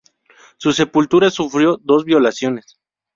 [0.57, 2.79] Su sepultura sufrió dos violaciones.